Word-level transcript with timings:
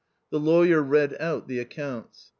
The 0.31 0.39
lawyer 0.39 0.81
read 0.81 1.15
out 1.21 1.47
the 1.47 1.59
accounts. 1.59 2.29